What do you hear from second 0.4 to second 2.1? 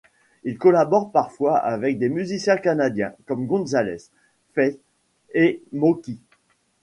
Il collabore parfois avec des